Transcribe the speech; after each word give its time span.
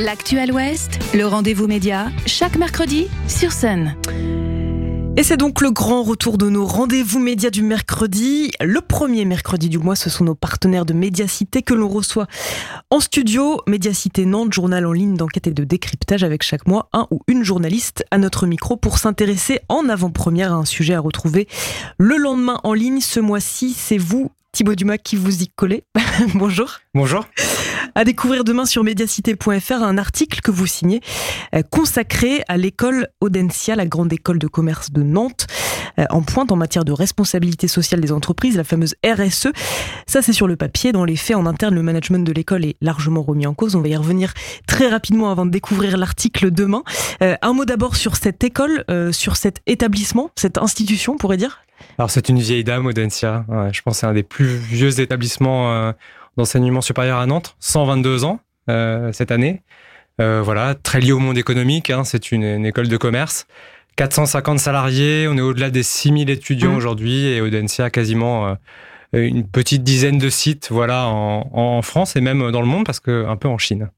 L'actuel 0.00 0.50
Ouest, 0.50 0.98
le 1.12 1.26
rendez-vous 1.26 1.66
média, 1.66 2.10
chaque 2.24 2.56
mercredi 2.56 3.08
sur 3.28 3.52
Sun. 3.52 3.94
Et 5.18 5.22
c'est 5.22 5.36
donc 5.36 5.60
le 5.60 5.70
grand 5.70 6.02
retour 6.02 6.38
de 6.38 6.48
nos 6.48 6.64
rendez-vous 6.64 7.18
médias 7.18 7.50
du 7.50 7.62
mercredi. 7.62 8.50
Le 8.62 8.80
premier 8.80 9.26
mercredi 9.26 9.68
du 9.68 9.76
mois, 9.76 9.96
ce 9.96 10.08
sont 10.08 10.24
nos 10.24 10.34
partenaires 10.34 10.86
de 10.86 10.94
Médiacité 10.94 11.60
que 11.60 11.74
l'on 11.74 11.88
reçoit 11.88 12.28
en 12.88 13.00
studio. 13.00 13.60
Médiacité 13.66 14.24
Nantes, 14.24 14.54
journal 14.54 14.86
en 14.86 14.92
ligne 14.92 15.18
d'enquête 15.18 15.48
et 15.48 15.52
de 15.52 15.64
décryptage 15.64 16.24
avec 16.24 16.42
chaque 16.42 16.66
mois 16.66 16.88
un 16.94 17.06
ou 17.10 17.20
une 17.26 17.44
journaliste 17.44 18.02
à 18.10 18.16
notre 18.16 18.46
micro 18.46 18.78
pour 18.78 18.96
s'intéresser 18.96 19.60
en 19.68 19.86
avant-première 19.90 20.50
à 20.50 20.56
un 20.56 20.64
sujet 20.64 20.94
à 20.94 21.00
retrouver 21.00 21.46
le 21.98 22.16
lendemain 22.16 22.58
en 22.64 22.72
ligne. 22.72 23.02
Ce 23.02 23.20
mois-ci, 23.20 23.74
c'est 23.76 23.98
vous, 23.98 24.30
Thibaut 24.52 24.76
Dumas, 24.76 24.96
qui 24.96 25.16
vous 25.16 25.42
y 25.42 25.48
collez. 25.48 25.84
Bonjour. 26.34 26.78
Bonjour. 26.94 27.26
À 27.94 28.04
découvrir 28.04 28.44
demain 28.44 28.66
sur 28.66 28.84
mediacité.fr 28.84 29.82
un 29.82 29.98
article 29.98 30.40
que 30.40 30.50
vous 30.50 30.66
signez 30.66 31.00
euh, 31.54 31.62
consacré 31.62 32.42
à 32.48 32.56
l'école 32.56 33.08
Audencia, 33.20 33.74
la 33.74 33.86
grande 33.86 34.12
école 34.12 34.38
de 34.38 34.46
commerce 34.46 34.92
de 34.92 35.02
Nantes, 35.02 35.46
euh, 35.98 36.04
en 36.10 36.22
pointe 36.22 36.52
en 36.52 36.56
matière 36.56 36.84
de 36.84 36.92
responsabilité 36.92 37.66
sociale 37.68 38.00
des 38.00 38.12
entreprises, 38.12 38.56
la 38.56 38.64
fameuse 38.64 38.94
RSE. 39.04 39.48
Ça, 40.06 40.22
c'est 40.22 40.32
sur 40.32 40.46
le 40.46 40.56
papier. 40.56 40.92
Dans 40.92 41.04
les 41.04 41.16
faits, 41.16 41.36
en 41.36 41.46
interne, 41.46 41.74
le 41.74 41.82
management 41.82 42.24
de 42.24 42.32
l'école 42.32 42.64
est 42.64 42.76
largement 42.80 43.22
remis 43.22 43.46
en 43.46 43.54
cause. 43.54 43.74
On 43.74 43.80
va 43.80 43.88
y 43.88 43.96
revenir 43.96 44.34
très 44.66 44.88
rapidement 44.88 45.30
avant 45.30 45.46
de 45.46 45.50
découvrir 45.50 45.96
l'article 45.96 46.50
demain. 46.50 46.84
Euh, 47.22 47.34
un 47.42 47.52
mot 47.52 47.64
d'abord 47.64 47.96
sur 47.96 48.16
cette 48.16 48.44
école, 48.44 48.84
sur 49.12 49.36
cet 49.36 49.60
établissement, 49.66 50.30
cette 50.36 50.58
institution, 50.58 51.14
on 51.14 51.16
pourrait 51.16 51.36
dire? 51.36 51.60
Alors 51.98 52.10
c'est 52.10 52.28
une 52.28 52.38
vieille 52.38 52.64
dame, 52.64 52.86
Audencia. 52.86 53.44
je 53.72 53.80
pense 53.82 53.94
que 53.94 54.00
c'est 54.00 54.06
un 54.06 54.12
des 54.12 54.22
plus 54.22 54.46
vieux 54.46 55.00
établissements 55.00 55.92
d'enseignement 56.40 56.80
supérieur 56.80 57.18
à 57.18 57.26
Nantes, 57.26 57.54
122 57.60 58.24
ans 58.24 58.40
euh, 58.70 59.12
cette 59.12 59.30
année. 59.30 59.62
Euh, 60.20 60.40
voilà, 60.42 60.74
très 60.74 61.00
lié 61.00 61.12
au 61.12 61.18
monde 61.18 61.36
économique, 61.36 61.90
hein, 61.90 62.02
c'est 62.04 62.32
une, 62.32 62.64
école 62.64 62.88
de 62.88 62.96
commerce. 62.96 63.46
450 63.96 64.58
salariés, 64.58 65.26
on 65.28 65.36
est 65.36 65.42
au-delà 65.42 65.68
des 65.68 65.82
6000 65.82 66.30
étudiants 66.30 66.72
mmh. 66.72 66.76
aujourd'hui 66.76 67.26
et 67.26 67.42
Audencia 67.42 67.90
quasiment 67.90 68.46
euh, 68.46 68.54
une 69.12 69.46
petite 69.46 69.82
dizaine 69.82 70.16
de 70.16 70.30
sites 70.30 70.68
voilà 70.70 71.08
en, 71.08 71.50
en, 71.52 71.82
France 71.82 72.16
et 72.16 72.20
même 72.22 72.50
dans 72.50 72.60
le 72.62 72.66
monde 72.66 72.86
parce 72.86 73.00
que 73.00 73.26
un 73.26 73.36
peu 73.36 73.48
en 73.48 73.58
Chine. 73.58 73.90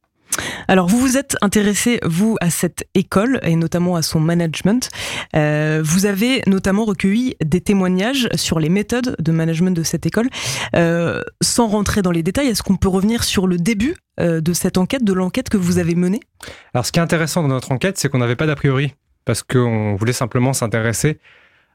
Alors, 0.68 0.86
vous 0.86 0.98
vous 0.98 1.16
êtes 1.16 1.36
intéressé, 1.42 2.00
vous, 2.04 2.36
à 2.40 2.50
cette 2.50 2.84
école 2.94 3.40
et 3.42 3.56
notamment 3.56 3.96
à 3.96 4.02
son 4.02 4.20
management. 4.20 4.88
Euh, 5.36 5.82
vous 5.84 6.06
avez 6.06 6.42
notamment 6.46 6.84
recueilli 6.84 7.36
des 7.44 7.60
témoignages 7.60 8.28
sur 8.34 8.58
les 8.58 8.68
méthodes 8.68 9.16
de 9.18 9.32
management 9.32 9.72
de 9.72 9.82
cette 9.82 10.06
école. 10.06 10.28
Euh, 10.76 11.22
sans 11.42 11.68
rentrer 11.68 12.02
dans 12.02 12.10
les 12.10 12.22
détails, 12.22 12.48
est-ce 12.48 12.62
qu'on 12.62 12.76
peut 12.76 12.88
revenir 12.88 13.24
sur 13.24 13.46
le 13.46 13.56
début 13.56 13.96
euh, 14.20 14.40
de 14.40 14.52
cette 14.52 14.78
enquête, 14.78 15.04
de 15.04 15.12
l'enquête 15.12 15.48
que 15.48 15.56
vous 15.56 15.78
avez 15.78 15.94
menée? 15.94 16.20
Alors, 16.74 16.86
ce 16.86 16.92
qui 16.92 16.98
est 16.98 17.02
intéressant 17.02 17.42
dans 17.42 17.48
notre 17.48 17.72
enquête, 17.72 17.98
c'est 17.98 18.08
qu'on 18.08 18.18
n'avait 18.18 18.36
pas 18.36 18.46
d'a 18.46 18.56
priori 18.56 18.94
parce 19.24 19.42
qu'on 19.42 19.94
voulait 19.94 20.12
simplement 20.12 20.52
s'intéresser 20.52 21.18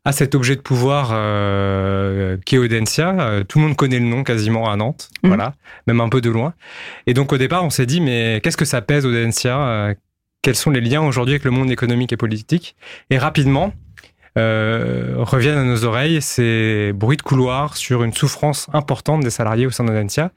à 0.08 0.14
cet 0.14 0.36
objet 0.36 0.56
de 0.56 0.62
pouvoir 0.62 1.10
euh, 1.12 2.38
qui 2.46 2.56
est 2.56 2.58
Audencia. 2.58 3.14
Euh, 3.20 3.44
tout 3.44 3.60
le 3.60 3.66
monde 3.66 3.76
connaît 3.76 4.00
le 4.00 4.06
nom 4.06 4.24
quasiment 4.24 4.72
à 4.72 4.78
Nantes, 4.78 5.10
mhm. 5.22 5.28
voilà, 5.32 5.54
même 5.86 6.00
un 6.00 6.08
peu 6.08 6.22
de 6.22 6.30
loin. 6.30 6.54
Et 7.08 7.14
donc 7.14 7.34
au 7.34 7.38
départ, 7.38 7.66
on 7.66 7.70
s'est 7.70 7.86
dit, 7.86 8.00
mais 8.00 8.40
qu'est-ce 8.42 8.56
que 8.56 8.64
ça 8.64 8.82
pèse 8.82 9.06
Audencia? 9.06 9.60
Euh, 9.60 9.94
Quels 10.44 10.56
sont 10.56 10.72
les 10.72 10.80
liens 10.80 11.02
aujourd'hui 11.02 11.34
avec 11.34 11.44
le 11.44 11.52
monde 11.52 11.70
économique 11.70 12.14
et 12.14 12.18
politique? 12.18 12.78
Et 13.10 13.18
rapidement, 13.18 13.74
reviennent 14.38 15.58
à 15.58 15.64
nos 15.64 15.84
oreilles 15.84 16.22
ces 16.22 16.94
bruits 16.94 17.18
de 17.18 17.24
couloir 17.24 17.76
sur 17.76 18.04
une 18.04 18.14
souffrance 18.14 18.70
importante 18.72 19.24
des 19.24 19.32
salariés 19.32 19.66
au 19.66 19.72
sein 19.72 19.84
d'Audencia. 19.84 20.32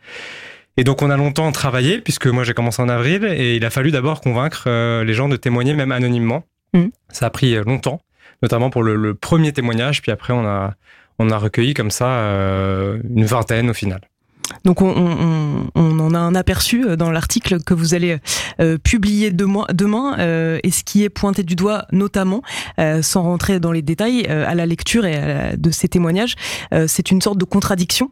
Et 0.78 0.84
donc 0.84 1.02
on 1.02 1.10
a 1.10 1.16
longtemps 1.16 1.52
travaillé, 1.52 2.00
puisque 2.00 2.26
moi 2.26 2.42
j'ai 2.42 2.54
commencé 2.54 2.82
en 2.82 2.88
avril, 2.88 3.24
et 3.24 3.56
il 3.56 3.64
a 3.64 3.70
fallu 3.70 3.92
d'abord 3.92 4.22
convaincre 4.22 4.68
les 5.02 5.12
gens 5.12 5.28
de 5.28 5.36
témoigner 5.36 5.74
même 5.74 5.92
anonymement. 5.92 6.44
Mhm. 6.72 6.91
Ça 7.10 7.26
a 7.26 7.30
pris 7.30 7.54
longtemps 7.54 8.00
notamment 8.42 8.70
pour 8.70 8.83
le, 8.83 9.14
premier 9.14 9.52
témoignage. 9.52 10.02
Puis 10.02 10.12
après, 10.12 10.33
on 10.33 10.46
a, 10.46 10.74
on 11.19 11.31
a 11.31 11.38
recueilli 11.38 11.75
comme 11.75 11.91
ça 11.91 12.06
euh, 12.06 12.98
une 13.14 13.25
vingtaine 13.25 13.70
au 13.70 13.75
final. 13.75 14.00
Donc 14.64 14.82
on, 14.82 14.91
on, 14.91 15.70
on, 15.76 15.98
en 16.00 16.12
a 16.12 16.19
un 16.19 16.34
aperçu 16.34 16.84
euh, 16.84 16.97
dans 16.97 17.12
l'article 17.12 17.62
que 17.62 17.72
vous 17.72 17.94
allez 17.94 18.19
euh, 18.60 18.78
publier 18.78 19.31
demain, 19.31 20.16
et 20.19 20.70
ce 20.72 20.82
qui 20.82 21.04
est 21.04 21.09
pointé 21.09 21.44
du 21.44 21.54
doigt 21.54 21.87
notamment, 21.92 22.42
sans 23.00 23.22
rentrer 23.22 23.60
dans 23.60 23.70
les 23.72 23.82
détails, 23.82 24.26
à 24.26 24.54
la 24.54 24.66
lecture 24.66 25.06
et 25.06 25.56
de 25.56 25.70
ces 25.70 25.88
témoignages, 25.88 26.34
c'est 26.87 27.10
une 27.10 27.20
sorte 27.20 27.38
de 27.38 27.44
contradiction 27.44 28.10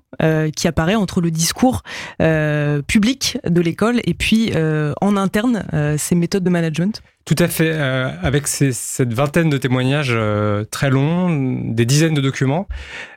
qui 0.55 0.69
apparaît 0.69 0.95
entre 0.95 1.21
le 1.21 1.31
discours 1.31 1.83
public 2.19 3.39
de 3.45 3.61
l'école 3.61 4.01
et 4.05 4.15
puis 4.15 4.53
en 5.01 5.17
interne 5.17 5.65
ces 5.99 6.15
méthodes 6.15 6.45
de 6.45 6.51
management. 6.51 7.03
Tout 7.29 7.37
à 7.41 7.47
fait. 7.47 7.73
Euh, 7.75 8.09
avec 8.23 8.47
ces, 8.47 8.73
cette 8.73 9.13
vingtaine 9.13 9.51
de 9.51 9.59
témoignages 9.59 10.15
euh, 10.15 10.65
très 10.65 10.89
longs, 10.89 11.29
des 11.63 11.85
dizaines 11.85 12.15
de 12.15 12.23
documents, 12.23 12.67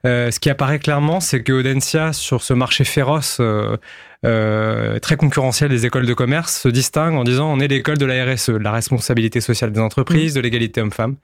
euh, 0.06 0.32
ce 0.32 0.40
qui 0.42 0.50
apparaît 0.50 0.80
clairement, 0.80 1.22
c'est 1.22 1.42
que 1.44 1.54
Audencia, 1.54 2.12
sur 2.12 2.44
ce 2.44 2.54
marché 2.54 2.84
féroce, 2.84 3.40
très 4.22 5.16
concurrentiel 5.18 5.70
des 5.70 5.86
écoles 5.86 6.06
de 6.06 6.14
commerce, 6.14 6.60
se 6.60 6.68
distingue 6.68 7.16
en 7.16 7.24
disant 7.24 7.54
on 7.54 7.62
est 7.62 7.70
l'école 7.70 7.98
de 7.98 8.06
la 8.06 8.26
RSE, 8.26 8.50
de 8.50 8.58
la 8.58 8.74
responsabilité 8.74 9.40
sociale 9.40 9.72
des 9.72 9.80
entreprises, 9.80 10.34
mmh. 10.34 10.36
de 10.36 10.42
l'égalité 10.42 10.82
homme-femme. 10.82 11.16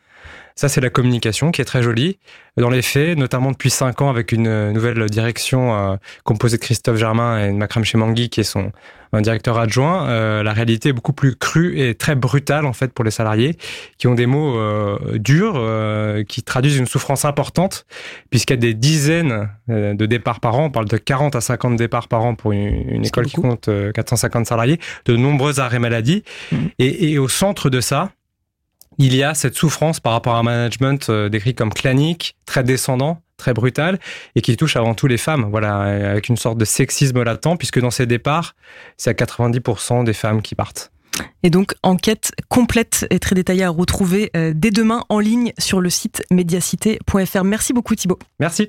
Ça, 0.57 0.69
c'est 0.69 0.81
la 0.81 0.89
communication 0.89 1.51
qui 1.51 1.61
est 1.61 1.65
très 1.65 1.83
jolie. 1.83 2.17
Dans 2.57 2.71
les 2.71 2.81
faits, 2.81 3.15
notamment 3.15 3.51
depuis 3.51 3.69
cinq 3.69 4.01
ans, 4.01 4.09
avec 4.09 4.31
une 4.31 4.71
nouvelle 4.71 5.07
direction 5.07 5.75
euh, 5.75 5.97
composée 6.23 6.57
de 6.57 6.63
Christophe 6.63 6.97
Germain 6.97 7.45
et 7.45 7.51
de 7.51 7.57
Makram 7.57 7.83
Chemangui, 7.83 8.29
qui 8.29 8.39
est 8.39 8.43
son 8.43 8.71
un 9.13 9.21
directeur 9.21 9.57
adjoint, 9.57 10.09
euh, 10.09 10.43
la 10.43 10.51
réalité 10.51 10.89
est 10.89 10.93
beaucoup 10.93 11.13
plus 11.13 11.35
crue 11.35 11.79
et 11.79 11.95
très 11.95 12.15
brutale 12.15 12.65
en 12.65 12.73
fait 12.73 12.91
pour 12.91 13.05
les 13.05 13.11
salariés, 13.11 13.55
qui 13.97 14.07
ont 14.07 14.15
des 14.15 14.25
mots 14.25 14.57
euh, 14.57 14.97
durs, 15.17 15.63
qui 16.27 16.41
traduisent 16.41 16.77
une 16.77 16.87
souffrance 16.87 17.23
importante, 17.23 17.85
puisqu'il 18.31 18.53
y 18.53 18.55
a 18.55 18.57
des 18.57 18.73
dizaines 18.73 19.49
de 19.67 20.05
départs 20.07 20.39
par 20.39 20.59
an. 20.59 20.65
On 20.65 20.71
parle 20.71 20.87
de 20.87 20.97
40 20.97 21.35
à 21.35 21.41
50 21.41 21.75
départs 21.77 22.07
par 22.07 22.25
an 22.25 22.33
pour 22.33 22.51
une, 22.51 22.89
une 22.89 23.05
école 23.05 23.27
qui 23.27 23.35
compte 23.35 23.69
450 23.93 24.47
salariés, 24.47 24.79
de 25.05 25.15
nombreux 25.15 25.59
arrêts 25.59 25.79
maladie. 25.79 26.23
Mmh. 26.51 26.55
Et, 26.79 27.11
et 27.11 27.19
au 27.19 27.29
centre 27.29 27.69
de 27.69 27.79
ça, 27.79 28.09
il 28.97 29.15
y 29.15 29.23
a 29.23 29.33
cette 29.33 29.55
souffrance 29.55 29.99
par 29.99 30.13
rapport 30.13 30.35
à 30.35 30.39
un 30.39 30.43
management 30.43 31.09
euh, 31.09 31.29
décrit 31.29 31.55
comme 31.55 31.73
clanique, 31.73 32.35
très 32.45 32.63
descendant, 32.63 33.21
très 33.37 33.53
brutal, 33.53 33.99
et 34.35 34.41
qui 34.41 34.57
touche 34.57 34.75
avant 34.75 34.95
tout 34.95 35.07
les 35.07 35.17
femmes, 35.17 35.47
voilà, 35.49 35.81
avec 35.81 36.29
une 36.29 36.37
sorte 36.37 36.57
de 36.57 36.65
sexisme 36.65 37.21
latent, 37.23 37.57
puisque 37.57 37.79
dans 37.79 37.91
ces 37.91 38.05
départs, 38.05 38.55
c'est 38.97 39.09
à 39.09 39.13
90% 39.13 40.03
des 40.03 40.13
femmes 40.13 40.41
qui 40.41 40.55
partent. 40.55 40.91
Et 41.43 41.49
donc, 41.49 41.73
enquête 41.83 42.31
complète 42.49 43.05
et 43.09 43.19
très 43.19 43.35
détaillée 43.35 43.63
à 43.63 43.69
retrouver 43.69 44.31
euh, 44.35 44.53
dès 44.55 44.71
demain 44.71 45.03
en 45.09 45.19
ligne 45.19 45.53
sur 45.57 45.81
le 45.81 45.89
site 45.89 46.23
mediacité.fr. 46.31 47.43
Merci 47.43 47.73
beaucoup 47.73 47.95
Thibaut. 47.95 48.19
Merci. 48.39 48.67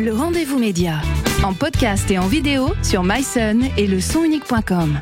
Le 0.00 0.12
rendez-vous 0.12 0.58
média, 0.58 1.00
en 1.42 1.52
podcast 1.52 2.10
et 2.10 2.18
en 2.18 2.26
vidéo 2.26 2.72
sur 2.82 3.02
myson 3.02 3.60
et 3.76 3.86
le 3.86 4.00
sonunique.com. 4.00 4.98